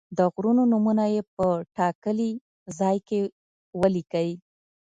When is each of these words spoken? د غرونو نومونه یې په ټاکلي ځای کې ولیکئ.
د 0.17 0.19
غرونو 0.33 0.63
نومونه 0.71 1.03
یې 1.13 1.21
په 1.35 1.45
ټاکلي 1.75 2.31
ځای 2.79 2.97
کې 3.07 3.19
ولیکئ. 3.81 4.29